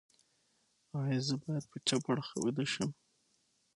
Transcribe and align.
ایا 1.01 1.19
زه 1.27 1.35
باید 1.43 1.63
په 1.71 1.77
چپ 1.87 2.03
اړخ 2.11 2.27
ویده 2.43 2.65
شم؟ 2.71 2.89